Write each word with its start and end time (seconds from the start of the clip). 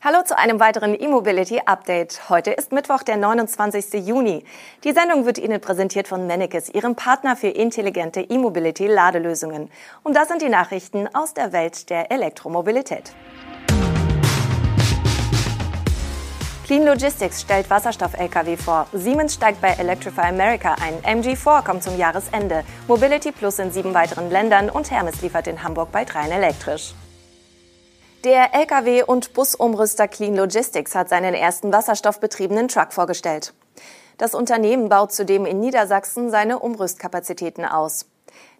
Hallo 0.00 0.22
zu 0.24 0.38
einem 0.38 0.60
weiteren 0.60 0.94
E-Mobility 0.94 1.62
Update. 1.66 2.28
Heute 2.28 2.52
ist 2.52 2.70
Mittwoch, 2.70 3.02
der 3.02 3.16
29. 3.16 4.06
Juni. 4.06 4.44
Die 4.84 4.92
Sendung 4.92 5.26
wird 5.26 5.38
Ihnen 5.38 5.60
präsentiert 5.60 6.06
von 6.06 6.28
Mennekes, 6.28 6.68
Ihrem 6.72 6.94
Partner 6.94 7.34
für 7.34 7.48
intelligente 7.48 8.20
E-Mobility 8.20 8.86
Ladelösungen. 8.86 9.68
Und 10.04 10.14
das 10.14 10.28
sind 10.28 10.40
die 10.40 10.50
Nachrichten 10.50 11.08
aus 11.12 11.34
der 11.34 11.52
Welt 11.52 11.90
der 11.90 12.12
Elektromobilität. 12.12 13.10
Clean 16.64 16.84
Logistics 16.84 17.40
stellt 17.40 17.68
Wasserstoff-Lkw 17.68 18.56
vor. 18.56 18.86
Siemens 18.92 19.34
steigt 19.34 19.60
bei 19.60 19.70
Electrify 19.70 20.28
America 20.28 20.76
ein. 20.80 21.22
MG4 21.22 21.64
kommt 21.64 21.82
zum 21.82 21.98
Jahresende. 21.98 22.62
Mobility 22.86 23.32
Plus 23.32 23.58
in 23.58 23.72
sieben 23.72 23.94
weiteren 23.94 24.30
Ländern 24.30 24.70
und 24.70 24.92
Hermes 24.92 25.22
liefert 25.22 25.48
in 25.48 25.64
Hamburg 25.64 25.90
bei 25.90 26.04
Trein 26.04 26.30
elektrisch. 26.30 26.94
Der 28.24 28.52
Lkw- 28.52 29.04
und 29.04 29.32
Busumrüster 29.32 30.08
Clean 30.08 30.34
Logistics 30.34 30.96
hat 30.96 31.08
seinen 31.08 31.34
ersten 31.34 31.72
wasserstoffbetriebenen 31.72 32.66
Truck 32.66 32.92
vorgestellt. 32.92 33.54
Das 34.16 34.34
Unternehmen 34.34 34.88
baut 34.88 35.12
zudem 35.12 35.46
in 35.46 35.60
Niedersachsen 35.60 36.28
seine 36.28 36.58
Umrüstkapazitäten 36.58 37.64
aus. 37.64 38.06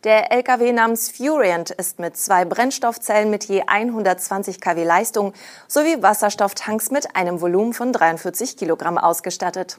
Der 0.04 0.30
Lkw 0.30 0.72
namens 0.72 1.10
Furiant 1.10 1.70
ist 1.70 1.98
mit 1.98 2.16
zwei 2.16 2.44
Brennstoffzellen 2.44 3.30
mit 3.30 3.46
je 3.46 3.64
120 3.66 4.60
kW 4.60 4.84
Leistung 4.84 5.32
sowie 5.66 6.00
Wasserstofftanks 6.00 6.92
mit 6.92 7.16
einem 7.16 7.40
Volumen 7.40 7.72
von 7.72 7.92
43 7.92 8.56
Kilogramm 8.56 8.96
ausgestattet. 8.96 9.78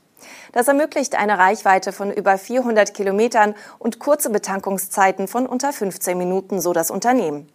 Das 0.52 0.67
ermöglicht 0.67 1.16
eine 1.16 1.38
Reichweite 1.38 1.94
von 1.94 2.11
über 2.11 2.38
400 2.38 2.94
Kilometern 2.94 3.55
und 3.77 4.00
kurze 4.00 4.30
Betankungszeiten 4.30 5.30
von 5.30 5.48
unter 5.48 5.72
15 5.72 6.17
Minuten, 6.17 6.59
so 6.59 6.73
das 6.73 6.91
Unternehmen. 6.91 7.48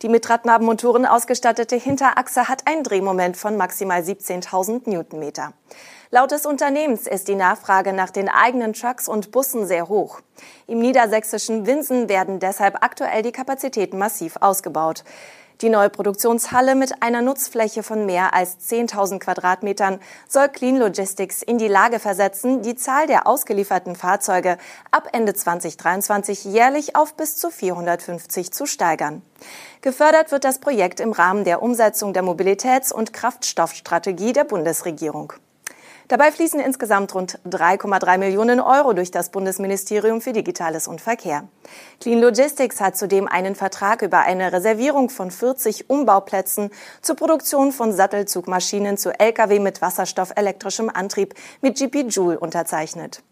Die 0.00 0.08
mit 0.08 0.28
Radnabenmotoren 0.30 1.04
ausgestattete 1.04 1.76
Hinterachse 1.76 2.48
hat 2.48 2.62
ein 2.66 2.82
Drehmoment 2.82 3.36
von 3.36 3.56
maximal 3.56 4.00
17.000 4.00 4.88
Newtonmeter. 4.88 5.52
Laut 6.10 6.30
des 6.30 6.44
Unternehmens 6.44 7.06
ist 7.06 7.28
die 7.28 7.34
Nachfrage 7.34 7.92
nach 7.92 8.10
den 8.10 8.28
eigenen 8.28 8.72
Trucks 8.72 9.08
und 9.08 9.30
Bussen 9.30 9.66
sehr 9.66 9.88
hoch. 9.88 10.20
Im 10.66 10.78
niedersächsischen 10.78 11.66
Winsen 11.66 12.08
werden 12.08 12.38
deshalb 12.38 12.82
aktuell 12.82 13.22
die 13.22 13.32
Kapazitäten 13.32 13.98
massiv 13.98 14.36
ausgebaut. 14.40 15.04
Die 15.62 15.68
neue 15.68 15.90
Produktionshalle 15.90 16.74
mit 16.74 17.04
einer 17.04 17.22
Nutzfläche 17.22 17.84
von 17.84 18.04
mehr 18.04 18.34
als 18.34 18.58
10.000 18.68 19.20
Quadratmetern 19.20 20.00
soll 20.26 20.48
Clean 20.48 20.76
Logistics 20.76 21.40
in 21.40 21.56
die 21.56 21.68
Lage 21.68 22.00
versetzen, 22.00 22.62
die 22.62 22.74
Zahl 22.74 23.06
der 23.06 23.28
ausgelieferten 23.28 23.94
Fahrzeuge 23.94 24.58
ab 24.90 25.08
Ende 25.12 25.34
2023 25.34 26.46
jährlich 26.46 26.96
auf 26.96 27.14
bis 27.14 27.36
zu 27.36 27.48
450 27.48 28.50
zu 28.50 28.66
steigern. 28.66 29.22
Gefördert 29.82 30.32
wird 30.32 30.42
das 30.42 30.58
Projekt 30.58 30.98
im 30.98 31.12
Rahmen 31.12 31.44
der 31.44 31.62
Umsetzung 31.62 32.12
der 32.12 32.24
Mobilitäts- 32.24 32.92
und 32.92 33.12
Kraftstoffstrategie 33.12 34.32
der 34.32 34.44
Bundesregierung. 34.44 35.32
Dabei 36.08 36.32
fließen 36.32 36.60
insgesamt 36.60 37.14
rund 37.14 37.38
3,3 37.48 38.18
Millionen 38.18 38.60
Euro 38.60 38.92
durch 38.92 39.10
das 39.10 39.30
Bundesministerium 39.30 40.20
für 40.20 40.32
Digitales 40.32 40.88
und 40.88 41.00
Verkehr. 41.00 41.48
Clean 42.00 42.20
Logistics 42.20 42.80
hat 42.80 42.96
zudem 42.96 43.28
einen 43.28 43.54
Vertrag 43.54 44.02
über 44.02 44.20
eine 44.20 44.52
Reservierung 44.52 45.10
von 45.10 45.30
40 45.30 45.88
Umbauplätzen 45.88 46.70
zur 47.00 47.16
Produktion 47.16 47.72
von 47.72 47.92
Sattelzugmaschinen 47.92 48.98
zu 48.98 49.18
Lkw 49.18 49.58
mit 49.58 49.80
wasserstoffelektrischem 49.80 50.90
Antrieb 50.90 51.34
mit 51.60 51.78
GP 51.78 52.08
Joule 52.08 52.38
unterzeichnet. 52.38 53.22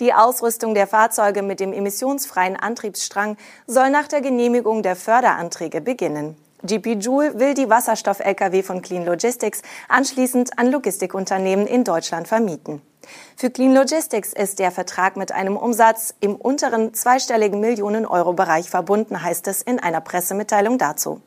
Die 0.00 0.14
Ausrüstung 0.14 0.74
der 0.74 0.86
Fahrzeuge 0.86 1.42
mit 1.42 1.60
dem 1.60 1.72
emissionsfreien 1.72 2.56
Antriebsstrang 2.56 3.36
soll 3.66 3.90
nach 3.90 4.08
der 4.08 4.20
Genehmigung 4.20 4.82
der 4.82 4.96
Förderanträge 4.96 5.80
beginnen. 5.80 6.36
GP 6.64 6.98
Joule 6.98 7.38
will 7.38 7.54
die 7.54 7.70
Wasserstoff-Lkw 7.70 8.64
von 8.64 8.82
Clean 8.82 9.04
Logistics 9.04 9.62
anschließend 9.88 10.58
an 10.58 10.72
Logistikunternehmen 10.72 11.68
in 11.68 11.84
Deutschland 11.84 12.26
vermieten. 12.26 12.82
Für 13.36 13.48
Clean 13.48 13.72
Logistics 13.72 14.32
ist 14.32 14.58
der 14.58 14.72
Vertrag 14.72 15.16
mit 15.16 15.30
einem 15.30 15.56
Umsatz 15.56 16.14
im 16.18 16.34
unteren 16.34 16.94
zweistelligen 16.94 17.60
Millionen-Euro-Bereich 17.60 18.70
verbunden, 18.70 19.22
heißt 19.22 19.46
es 19.46 19.62
in 19.62 19.78
einer 19.78 20.00
Pressemitteilung 20.00 20.78
dazu. 20.78 21.22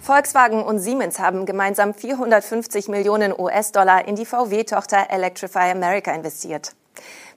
Volkswagen 0.00 0.64
und 0.64 0.80
Siemens 0.80 1.20
haben 1.20 1.46
gemeinsam 1.46 1.94
450 1.94 2.88
Millionen 2.88 3.32
US-Dollar 3.38 4.08
in 4.08 4.16
die 4.16 4.26
VW-Tochter 4.26 5.06
Electrify 5.10 5.70
America 5.70 6.10
investiert. 6.12 6.72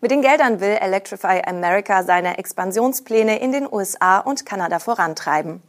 Mit 0.01 0.09
den 0.09 0.22
Geldern 0.22 0.59
will 0.59 0.78
Electrify 0.81 1.44
America 1.45 2.03
seine 2.03 2.40
Expansionspläne 2.40 3.40
in 3.40 3.51
den 3.51 3.72
USA 3.72 4.17
und 4.19 4.45
Kanada 4.45 4.79
vorantreiben. 4.79 5.61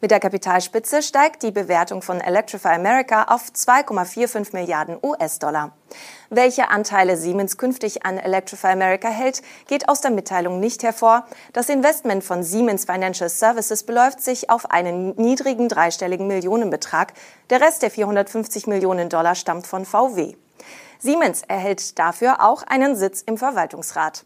Mit 0.00 0.10
der 0.10 0.20
Kapitalspitze 0.20 1.02
steigt 1.02 1.42
die 1.42 1.50
Bewertung 1.50 2.02
von 2.02 2.20
Electrify 2.20 2.74
America 2.74 3.24
auf 3.24 3.50
2,45 3.54 4.52
Milliarden 4.52 4.98
US-Dollar. 5.02 5.72
Welche 6.30 6.68
Anteile 6.68 7.16
Siemens 7.16 7.56
künftig 7.56 8.04
an 8.04 8.18
Electrify 8.18 8.68
America 8.68 9.08
hält, 9.08 9.42
geht 9.68 9.88
aus 9.88 10.00
der 10.00 10.10
Mitteilung 10.10 10.60
nicht 10.60 10.82
hervor. 10.82 11.26
Das 11.52 11.68
Investment 11.68 12.24
von 12.24 12.42
Siemens 12.42 12.84
Financial 12.84 13.28
Services 13.28 13.84
beläuft 13.84 14.20
sich 14.20 14.50
auf 14.50 14.70
einen 14.70 15.14
niedrigen 15.16 15.68
dreistelligen 15.68 16.26
Millionenbetrag. 16.26 17.12
Der 17.50 17.60
Rest 17.60 17.82
der 17.82 17.90
450 17.90 18.66
Millionen 18.66 19.08
Dollar 19.08 19.34
stammt 19.34 19.66
von 19.66 19.84
VW. 19.84 20.34
Siemens 20.98 21.42
erhält 21.42 21.98
dafür 21.98 22.42
auch 22.42 22.62
einen 22.62 22.96
Sitz 22.96 23.22
im 23.22 23.36
Verwaltungsrat. 23.36 24.24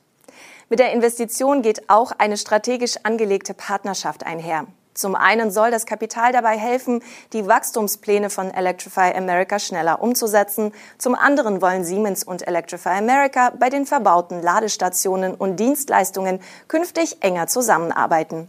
Mit 0.68 0.80
der 0.80 0.92
Investition 0.92 1.62
geht 1.62 1.88
auch 1.88 2.12
eine 2.18 2.36
strategisch 2.36 2.96
angelegte 3.02 3.54
Partnerschaft 3.54 4.24
einher. 4.24 4.66
Zum 4.98 5.14
einen 5.14 5.52
soll 5.52 5.70
das 5.70 5.86
Kapital 5.86 6.32
dabei 6.32 6.58
helfen, 6.58 7.04
die 7.32 7.46
Wachstumspläne 7.46 8.30
von 8.30 8.50
Electrify 8.52 9.14
America 9.16 9.60
schneller 9.60 10.02
umzusetzen. 10.02 10.72
Zum 10.98 11.14
anderen 11.14 11.62
wollen 11.62 11.84
Siemens 11.84 12.24
und 12.24 12.44
Electrify 12.44 12.98
America 12.98 13.52
bei 13.56 13.70
den 13.70 13.86
verbauten 13.86 14.42
Ladestationen 14.42 15.36
und 15.36 15.60
Dienstleistungen 15.60 16.40
künftig 16.66 17.22
enger 17.22 17.46
zusammenarbeiten. 17.46 18.48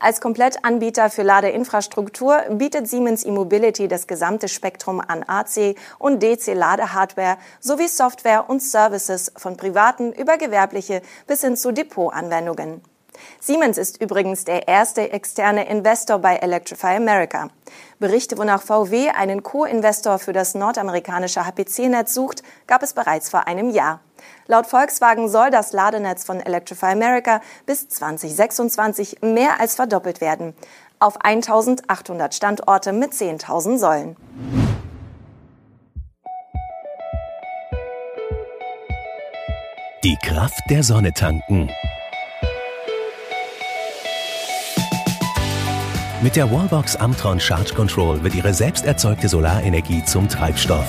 Als 0.00 0.20
Komplettanbieter 0.20 1.10
für 1.10 1.22
Ladeinfrastruktur 1.22 2.42
bietet 2.50 2.88
Siemens 2.88 3.24
E-Mobility 3.24 3.86
das 3.86 4.08
gesamte 4.08 4.48
Spektrum 4.48 5.00
an 5.00 5.22
AC 5.24 5.76
und 6.00 6.24
DC 6.24 6.54
Ladehardware 6.54 7.38
sowie 7.60 7.86
Software 7.86 8.50
und 8.50 8.64
Services 8.64 9.30
von 9.36 9.56
privaten 9.56 10.12
über 10.12 10.38
gewerbliche 10.38 11.02
bis 11.28 11.42
hin 11.42 11.56
zu 11.56 11.70
Depotanwendungen. 11.70 12.82
Siemens 13.40 13.78
ist 13.78 14.00
übrigens 14.00 14.44
der 14.44 14.68
erste 14.68 15.12
externe 15.12 15.68
Investor 15.68 16.18
bei 16.18 16.36
Electrify 16.36 16.96
America. 16.96 17.48
Berichte, 17.98 18.38
wonach 18.38 18.62
VW 18.62 19.10
einen 19.10 19.42
Co-Investor 19.42 20.18
für 20.18 20.32
das 20.32 20.54
nordamerikanische 20.54 21.44
HPC-Netz 21.44 22.14
sucht, 22.14 22.42
gab 22.66 22.82
es 22.82 22.92
bereits 22.92 23.28
vor 23.28 23.46
einem 23.46 23.70
Jahr. 23.70 24.00
Laut 24.46 24.66
Volkswagen 24.66 25.28
soll 25.28 25.50
das 25.50 25.72
Ladenetz 25.72 26.24
von 26.24 26.40
Electrify 26.40 26.92
America 26.92 27.40
bis 27.66 27.88
2026 27.88 29.22
mehr 29.22 29.60
als 29.60 29.74
verdoppelt 29.74 30.20
werden, 30.20 30.54
auf 30.98 31.20
1800 31.20 32.34
Standorte 32.34 32.92
mit 32.92 33.12
10.000 33.12 33.78
Säulen. 33.78 34.16
Die 40.04 40.16
Kraft 40.16 40.60
der 40.68 40.82
Sonne 40.82 41.14
tanken. 41.14 41.70
Mit 46.24 46.36
der 46.36 46.50
Wallbox 46.50 46.96
Amtron 46.96 47.38
Charge 47.38 47.74
Control 47.74 48.24
wird 48.24 48.34
Ihre 48.34 48.54
selbst 48.54 48.86
erzeugte 48.86 49.28
Solarenergie 49.28 50.02
zum 50.06 50.26
Treibstoff. 50.26 50.86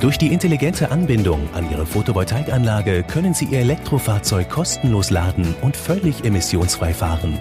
Durch 0.00 0.18
die 0.18 0.34
intelligente 0.34 0.90
Anbindung 0.90 1.48
an 1.54 1.70
Ihre 1.70 1.86
Photovoltaikanlage 1.86 3.04
können 3.04 3.32
Sie 3.32 3.46
Ihr 3.46 3.60
Elektrofahrzeug 3.60 4.50
kostenlos 4.50 5.08
laden 5.08 5.54
und 5.62 5.78
völlig 5.78 6.26
emissionsfrei 6.26 6.92
fahren. 6.92 7.38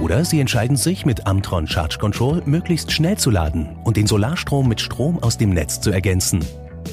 Oder 0.00 0.24
Sie 0.24 0.40
entscheiden 0.40 0.78
sich 0.78 1.04
mit 1.04 1.26
Amtron 1.26 1.66
Charge 1.66 1.98
Control 1.98 2.40
möglichst 2.46 2.92
schnell 2.92 3.18
zu 3.18 3.28
laden 3.28 3.76
und 3.84 3.98
den 3.98 4.06
Solarstrom 4.06 4.66
mit 4.66 4.80
Strom 4.80 5.22
aus 5.22 5.36
dem 5.36 5.50
Netz 5.50 5.82
zu 5.82 5.90
ergänzen. 5.90 6.42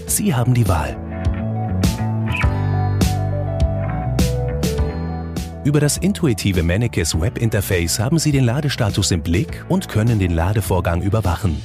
Sie 0.06 0.36
haben 0.36 0.54
die 0.54 0.68
Wahl. 0.68 0.98
Über 5.68 5.82
das 5.82 5.98
intuitive 5.98 6.64
Mannekes 6.64 7.20
Webinterface 7.20 8.00
haben 8.00 8.20
Sie 8.20 8.32
den 8.32 8.46
Ladestatus 8.46 9.12
im 9.12 9.22
Blick 9.22 9.66
und 9.68 9.90
können 9.90 10.18
den 10.18 10.32
Ladevorgang 10.32 11.02
überwachen. 11.02 11.62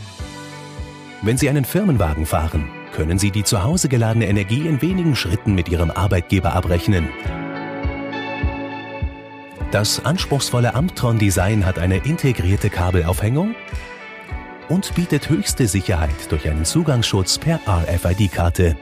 Wenn 1.23 1.39
Sie 1.39 1.49
einen 1.49 1.65
Firmenwagen 1.65 2.27
fahren, 2.27 2.69
können 2.93 3.21
Sie 3.21 3.31
die 3.31 3.45
zu 3.45 3.63
Hause 3.63 3.89
geladene 3.89 4.27
Energie 4.27 4.67
in 4.67 4.83
wenigen 4.83 5.15
Schritten 5.15 5.55
mit 5.55 5.69
Ihrem 5.69 5.93
Arbeitgeber 5.93 6.53
abrechnen. 6.53 7.11
Das 9.71 10.05
anspruchsvolle 10.05 10.75
Amtron-Design 10.75 11.65
hat 11.65 11.79
eine 11.79 11.99
integrierte 11.99 12.71
Kabelaufhängung 12.71 13.55
und 14.69 14.97
bietet 14.97 15.31
höchste 15.31 15.69
Sicherheit 15.69 16.11
durch 16.31 16.49
einen 16.49 16.65
Zugangsschutz 16.65 17.39
per 17.39 17.61
RFID-Karte. 17.69 18.75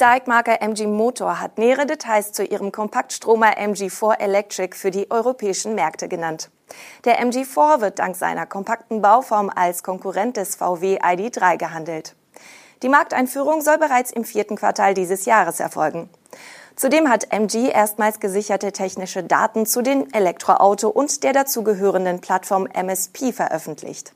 Die 0.00 0.04
SAIC-Marke 0.06 0.62
MG 0.62 0.86
Motor 0.86 1.40
hat 1.40 1.58
nähere 1.58 1.84
Details 1.84 2.32
zu 2.32 2.42
ihrem 2.42 2.72
Kompaktstromer 2.72 3.58
MG4 3.58 4.18
Electric 4.18 4.74
für 4.74 4.90
die 4.90 5.10
europäischen 5.10 5.74
Märkte 5.74 6.08
genannt. 6.08 6.48
Der 7.04 7.22
MG4 7.22 7.82
wird 7.82 7.98
dank 7.98 8.16
seiner 8.16 8.46
kompakten 8.46 9.02
Bauform 9.02 9.50
als 9.54 9.82
Konkurrent 9.82 10.38
des 10.38 10.56
VW 10.56 11.00
ID3 11.00 11.58
gehandelt. 11.58 12.16
Die 12.82 12.88
Markteinführung 12.88 13.60
soll 13.60 13.76
bereits 13.76 14.10
im 14.10 14.24
vierten 14.24 14.56
Quartal 14.56 14.94
dieses 14.94 15.26
Jahres 15.26 15.60
erfolgen. 15.60 16.08
Zudem 16.76 17.10
hat 17.10 17.30
MG 17.30 17.68
erstmals 17.68 18.20
gesicherte 18.20 18.72
technische 18.72 19.22
Daten 19.22 19.66
zu 19.66 19.82
den 19.82 20.10
Elektroauto 20.14 20.88
und 20.88 21.22
der 21.24 21.34
dazugehörenden 21.34 22.22
Plattform 22.22 22.66
MSP 22.72 23.34
veröffentlicht. 23.34 24.14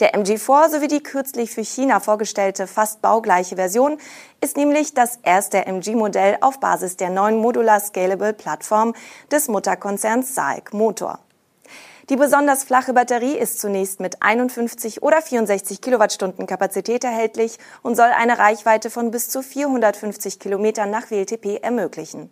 Der 0.00 0.14
MG4 0.14 0.70
sowie 0.70 0.88
die 0.88 1.02
kürzlich 1.02 1.52
für 1.52 1.62
China 1.62 2.00
vorgestellte 2.00 2.66
fast 2.66 3.00
baugleiche 3.00 3.56
Version 3.56 3.98
ist 4.40 4.56
nämlich 4.56 4.94
das 4.94 5.18
erste 5.22 5.66
MG-Modell 5.66 6.38
auf 6.40 6.58
Basis 6.58 6.96
der 6.96 7.10
neuen 7.10 7.38
Modular 7.38 7.80
Scalable 7.80 8.32
Plattform 8.32 8.94
des 9.30 9.48
Mutterkonzerns 9.48 10.34
SAIC 10.34 10.72
Motor. 10.72 11.20
Die 12.10 12.16
besonders 12.16 12.64
flache 12.64 12.92
Batterie 12.92 13.38
ist 13.38 13.60
zunächst 13.60 13.98
mit 13.98 14.20
51 14.20 15.02
oder 15.02 15.22
64 15.22 15.80
Kilowattstunden 15.80 16.46
Kapazität 16.46 17.02
erhältlich 17.02 17.58
und 17.82 17.96
soll 17.96 18.08
eine 18.08 18.38
Reichweite 18.38 18.90
von 18.90 19.10
bis 19.10 19.30
zu 19.30 19.40
450 19.40 20.38
Kilometern 20.38 20.90
nach 20.90 21.10
WLTP 21.10 21.62
ermöglichen. 21.62 22.28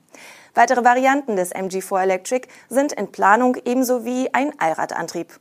Weitere 0.54 0.84
Varianten 0.84 1.36
des 1.36 1.54
MG4 1.54 2.02
Electric 2.02 2.48
sind 2.68 2.92
in 2.92 3.10
Planung 3.12 3.56
ebenso 3.64 4.04
wie 4.04 4.34
ein 4.34 4.52
Allradantrieb. 4.58 5.40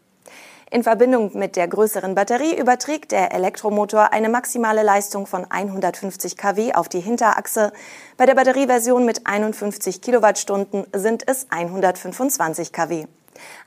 In 0.74 0.84
Verbindung 0.84 1.38
mit 1.38 1.58
der 1.58 1.68
größeren 1.68 2.16
Batterie 2.16 2.58
überträgt 2.58 3.12
der 3.12 3.34
Elektromotor 3.34 4.14
eine 4.14 4.30
maximale 4.30 4.84
Leistung 4.84 5.28
von 5.28 5.44
150 5.44 6.38
kW 6.38 6.76
auf 6.76 6.88
die 6.88 7.02
Hinterachse. 7.02 7.74
Bei 8.16 8.26
der 8.26 8.36
Batterieversion 8.36 9.04
mit 9.04 9.28
51 9.28 10.02
Kilowattstunden 10.02 10.88
sind 10.94 11.28
es 11.28 11.48
125 11.50 12.72
kW. 12.72 13.06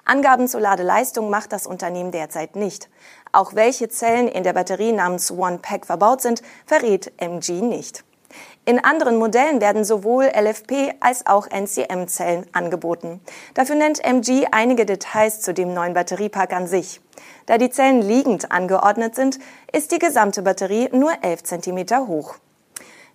Angaben 0.07 0.49
zur 0.49 0.63
Ladeleistung 0.63 1.29
macht 1.29 1.53
das 1.53 1.67
Unternehmen 1.67 2.11
derzeit 2.11 2.57
nicht. 2.57 2.89
Auch 3.33 3.55
welche 3.55 3.91
Zellen 3.91 4.27
in 4.27 4.43
der 4.43 4.55
Batterie 4.55 4.93
namens 4.93 5.31
One 5.31 5.59
Pack 5.61 5.85
verbaut 5.85 6.23
sind, 6.23 6.41
verrät 6.65 7.13
MG 7.19 7.61
nicht. 7.61 8.03
In 8.67 8.83
anderen 8.83 9.17
Modellen 9.17 9.61
werden 9.61 9.85
sowohl 9.85 10.25
LFP 10.25 10.95
als 11.01 11.27
auch 11.27 11.47
NCM-Zellen 11.51 12.47
angeboten. 12.53 13.21
Dafür 13.53 13.75
nennt 13.75 14.03
MG 14.03 14.47
einige 14.53 14.87
Details 14.87 15.43
zu 15.43 15.53
dem 15.53 15.75
neuen 15.75 15.93
Batteriepark 15.93 16.55
an 16.55 16.67
sich. 16.67 17.03
Da 17.45 17.59
die 17.59 17.69
Zellen 17.69 18.01
liegend 18.01 18.51
angeordnet 18.53 19.17
sind, 19.17 19.39
ist 19.71 19.93
die 19.93 19.99
gesamte 19.99 20.41
Batterie 20.41 20.89
nur 20.93 21.13
11 21.21 21.43
cm 21.43 22.07
hoch. 22.07 22.37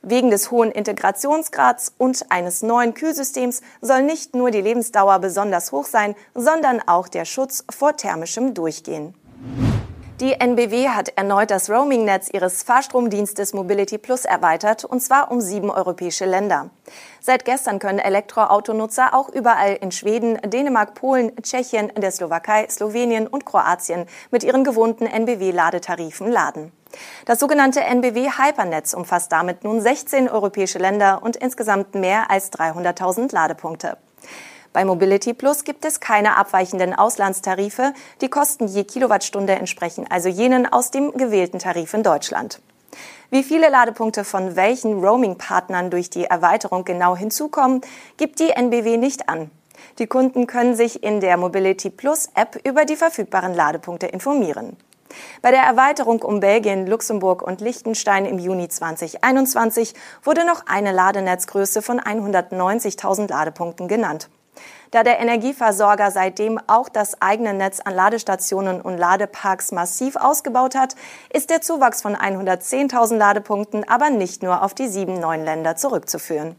Wegen 0.04 0.30
des 0.30 0.52
hohen 0.52 0.72
Integrationsgrads 0.72 1.94
und 1.98 2.28
eines 2.30 2.62
neuen 2.62 2.94
Kühlsystems 2.94 3.62
soll 3.82 4.04
nicht 4.04 4.36
nur 4.36 4.52
die 4.52 4.62
Lebensdauer 4.62 5.18
besonders 5.18 5.72
hoch 5.72 5.86
sein, 5.86 6.16
sondern 6.36 6.80
auch 6.88 7.08
der 7.08 7.26
Schutz 7.26 7.66
vor 7.72 7.98
thermischem 7.98 8.54
Durchgehen. 8.54 9.16
Die 10.20 10.34
NBW 10.34 10.90
hat 10.90 11.14
erneut 11.16 11.50
das 11.50 11.70
Roaming-Netz 11.70 12.30
ihres 12.34 12.64
Fahrstromdienstes 12.64 13.54
Mobility 13.54 13.98
Plus 13.98 14.26
erweitert, 14.26 14.84
und 14.84 15.00
zwar 15.00 15.32
um 15.32 15.40
sieben 15.40 15.72
europäische 15.72 16.26
Länder. 16.26 16.72
Seit 17.22 17.46
gestern 17.46 17.80
können 17.80 18.00
Elektroautonutzer 18.00 19.14
auch 19.14 19.30
überall 19.30 19.78
in 19.80 19.94
Schweden, 19.94 20.38
Dänemark, 20.42 20.94
Polen, 20.94 21.32
Tschechien, 21.42 21.94
der 21.96 22.12
Slowakei, 22.12 22.68
Slowenien 22.70 23.28
und 23.28 23.46
Kroatien 23.46 24.08
mit 24.30 24.44
ihren 24.44 24.66
gewohnten 24.66 25.06
NBW-Ladetarifen 25.06 26.30
laden. 26.30 26.74
Das 27.24 27.40
sogenannte 27.40 27.80
NBW 27.80 28.32
Hypernetz 28.32 28.94
umfasst 28.94 29.32
damit 29.32 29.64
nun 29.64 29.80
16 29.80 30.28
europäische 30.28 30.80
Länder 30.80 31.24
und 31.24 31.38
insgesamt 31.38 31.96
mehr 31.96 32.30
als 32.30 32.52
300.000 32.52 33.34
Ladepunkte. 33.34 33.96
Bei 34.72 34.86
Mobility 34.86 35.34
Plus 35.34 35.64
gibt 35.64 35.84
es 35.84 36.00
keine 36.00 36.38
abweichenden 36.38 36.94
Auslandstarife. 36.94 37.94
Die 38.22 38.30
Kosten 38.30 38.68
je 38.68 38.84
Kilowattstunde 38.84 39.54
entsprechen 39.54 40.06
also 40.10 40.30
jenen 40.30 40.72
aus 40.72 40.92
dem 40.92 41.12
gewählten 41.14 41.58
Tarif 41.58 41.94
in 41.94 42.04
Deutschland. 42.04 42.62
Wie 43.32 43.44
viele 43.44 43.70
Ladepunkte 43.70 44.24
von 44.24 44.56
welchen 44.56 45.04
Roaming-Partnern 45.04 45.90
durch 45.90 46.10
die 46.10 46.26
Erweiterung 46.26 46.86
genau 46.86 47.16
hinzukommen, 47.16 47.82
gibt 48.18 48.40
die 48.40 48.52
NBW 48.52 48.98
nicht 48.98 49.28
an. 49.28 49.52
Die 49.98 50.08
Kunden 50.08 50.46
können 50.46 50.76
sich 50.76 51.04
in 51.04 51.20
der 51.20 51.38
Mobility 51.38 51.90
Plus 51.90 52.30
App 52.36 52.60
über 52.64 52.86
die 52.86 52.96
verfügbaren 52.96 53.54
Ladepunkte 53.54 54.08
informieren. 54.08 54.78
Bei 55.42 55.52
der 55.52 55.64
Erweiterung 55.64 56.22
um 56.22 56.40
Belgien, 56.40 56.86
Luxemburg 56.86 57.42
und 57.42 57.62
Liechtenstein 57.62 58.26
im 58.26 58.38
Juni 58.38 58.68
2021 58.68 59.94
wurde 60.24 60.46
noch 60.46 60.68
eine 60.68 60.92
Ladenetzgröße 60.92 61.82
von 61.82 62.00
190.000 62.00 63.30
Ladepunkten 63.30 63.88
genannt. 63.88 64.30
Da 64.92 65.04
der 65.04 65.20
Energieversorger 65.20 66.12
seitdem 66.12 66.60
auch 66.68 66.90
das 66.90 67.22
eigene 67.22 67.54
Netz 67.54 67.80
an 67.80 67.94
Ladestationen 67.94 68.82
und 68.82 68.98
Ladeparks 68.98 69.72
massiv 69.72 70.16
ausgebaut 70.16 70.76
hat, 70.76 70.96
ist 71.32 71.50
der 71.50 71.62
Zuwachs 71.62 72.02
von 72.02 72.16
110.000 72.16 73.18
Ladepunkten 73.18 73.88
aber 73.88 74.10
nicht 74.10 74.44
nur 74.44 74.64
auf 74.64 74.74
die 74.74 74.88
sieben 74.88 75.20
neuen 75.20 75.44
Länder 75.44 75.76
zurückzuführen. 75.76 76.56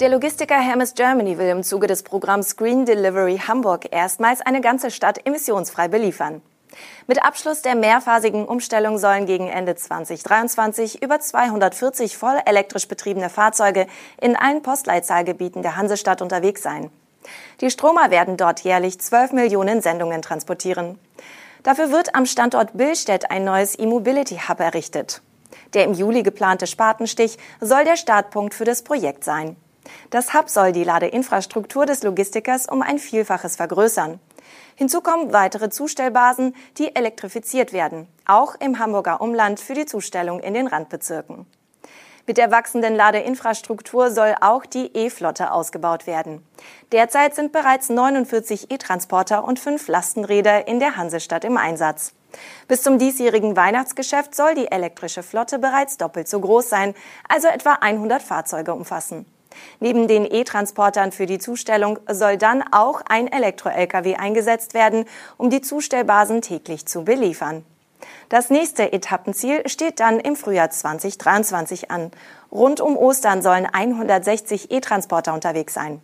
Der 0.00 0.10
Logistiker 0.10 0.60
Hermes 0.60 0.94
Germany 0.94 1.38
will 1.38 1.48
im 1.48 1.64
Zuge 1.64 1.88
des 1.88 2.04
Programms 2.04 2.56
Green 2.56 2.84
Delivery 2.84 3.38
Hamburg 3.38 3.88
erstmals 3.90 4.40
eine 4.40 4.60
ganze 4.60 4.92
Stadt 4.92 5.26
emissionsfrei 5.26 5.88
beliefern. 5.88 6.40
Mit 7.06 7.24
Abschluss 7.24 7.62
der 7.62 7.74
mehrphasigen 7.74 8.44
Umstellung 8.44 8.98
sollen 8.98 9.26
gegen 9.26 9.48
Ende 9.48 9.74
2023 9.74 11.02
über 11.02 11.20
240 11.20 12.16
voll 12.16 12.38
elektrisch 12.44 12.88
betriebene 12.88 13.30
Fahrzeuge 13.30 13.86
in 14.20 14.36
allen 14.36 14.62
Postleitzahlgebieten 14.62 15.62
der 15.62 15.76
Hansestadt 15.76 16.22
unterwegs 16.22 16.62
sein. 16.62 16.90
Die 17.60 17.70
Stromer 17.70 18.10
werden 18.10 18.36
dort 18.36 18.60
jährlich 18.60 19.00
12 19.00 19.32
Millionen 19.32 19.82
Sendungen 19.82 20.22
transportieren. 20.22 20.98
Dafür 21.62 21.90
wird 21.90 22.14
am 22.14 22.26
Standort 22.26 22.76
Billstedt 22.76 23.30
ein 23.30 23.44
neues 23.44 23.78
E-Mobility 23.78 24.40
Hub 24.48 24.60
errichtet. 24.60 25.22
Der 25.74 25.84
im 25.84 25.92
Juli 25.92 26.22
geplante 26.22 26.66
Spatenstich 26.66 27.36
soll 27.60 27.84
der 27.84 27.96
Startpunkt 27.96 28.54
für 28.54 28.64
das 28.64 28.82
Projekt 28.82 29.24
sein. 29.24 29.56
Das 30.10 30.34
Hub 30.34 30.48
soll 30.48 30.72
die 30.72 30.84
Ladeinfrastruktur 30.84 31.86
des 31.86 32.02
Logistikers 32.02 32.66
um 32.66 32.82
ein 32.82 32.98
Vielfaches 32.98 33.56
vergrößern. 33.56 34.20
Hinzu 34.76 35.00
kommen 35.00 35.32
weitere 35.32 35.70
Zustellbasen, 35.70 36.54
die 36.78 36.94
elektrifiziert 36.94 37.72
werden, 37.72 38.08
auch 38.26 38.54
im 38.60 38.78
Hamburger 38.78 39.20
Umland 39.20 39.60
für 39.60 39.74
die 39.74 39.86
Zustellung 39.86 40.40
in 40.40 40.54
den 40.54 40.66
Randbezirken. 40.66 41.46
Mit 42.28 42.36
der 42.36 42.50
wachsenden 42.50 42.94
Ladeinfrastruktur 42.94 44.10
soll 44.10 44.34
auch 44.42 44.66
die 44.66 44.94
E-Flotte 44.94 45.50
ausgebaut 45.50 46.06
werden. 46.06 46.46
Derzeit 46.92 47.34
sind 47.34 47.52
bereits 47.52 47.88
49 47.88 48.70
E-Transporter 48.70 49.44
und 49.44 49.58
fünf 49.58 49.88
Lastenräder 49.88 50.68
in 50.68 50.78
der 50.78 50.96
Hansestadt 50.96 51.44
im 51.44 51.56
Einsatz. 51.56 52.12
Bis 52.68 52.82
zum 52.82 52.98
diesjährigen 52.98 53.56
Weihnachtsgeschäft 53.56 54.34
soll 54.34 54.54
die 54.54 54.70
elektrische 54.70 55.22
Flotte 55.22 55.58
bereits 55.58 55.96
doppelt 55.96 56.28
so 56.28 56.38
groß 56.38 56.68
sein, 56.68 56.94
also 57.28 57.48
etwa 57.48 57.78
100 57.80 58.22
Fahrzeuge 58.22 58.74
umfassen. 58.74 59.24
Neben 59.80 60.08
den 60.08 60.24
E-Transportern 60.24 61.12
für 61.12 61.26
die 61.26 61.38
Zustellung 61.38 61.98
soll 62.10 62.36
dann 62.36 62.64
auch 62.72 63.02
ein 63.08 63.30
Elektro-Lkw 63.30 64.16
eingesetzt 64.16 64.74
werden, 64.74 65.04
um 65.36 65.50
die 65.50 65.60
Zustellbasen 65.60 66.42
täglich 66.42 66.86
zu 66.86 67.04
beliefern. 67.04 67.64
Das 68.28 68.50
nächste 68.50 68.92
Etappenziel 68.92 69.68
steht 69.68 70.00
dann 70.00 70.20
im 70.20 70.36
Frühjahr 70.36 70.70
2023 70.70 71.90
an. 71.90 72.10
Rund 72.52 72.80
um 72.80 72.96
Ostern 72.96 73.42
sollen 73.42 73.66
160 73.66 74.70
E-Transporter 74.70 75.34
unterwegs 75.34 75.74
sein. 75.74 76.00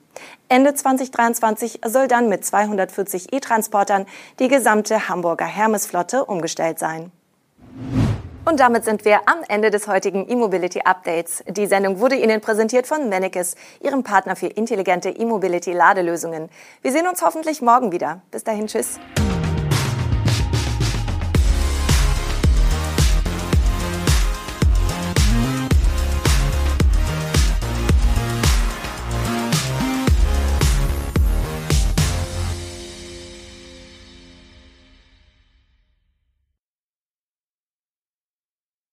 Ende 0.48 0.74
2023 0.74 1.80
soll 1.86 2.08
dann 2.08 2.28
mit 2.28 2.44
240 2.44 3.32
E-Transportern 3.32 4.06
die 4.38 4.48
gesamte 4.48 5.08
Hamburger 5.08 5.46
Hermesflotte 5.46 6.24
umgestellt 6.24 6.78
sein. 6.78 7.12
Und 8.44 8.60
damit 8.60 8.84
sind 8.84 9.06
wir 9.06 9.20
am 9.26 9.38
Ende 9.48 9.70
des 9.70 9.88
heutigen 9.88 10.28
E-Mobility 10.28 10.80
Updates. 10.84 11.42
Die 11.48 11.66
Sendung 11.66 11.98
wurde 11.98 12.16
Ihnen 12.16 12.42
präsentiert 12.42 12.86
von 12.86 13.08
Mennekes, 13.08 13.56
Ihrem 13.80 14.02
Partner 14.02 14.36
für 14.36 14.48
intelligente 14.48 15.08
E-Mobility 15.08 15.72
Ladelösungen. 15.72 16.50
Wir 16.82 16.92
sehen 16.92 17.06
uns 17.06 17.22
hoffentlich 17.22 17.62
morgen 17.62 17.90
wieder. 17.90 18.20
Bis 18.30 18.44
dahin, 18.44 18.66
tschüss. 18.66 18.98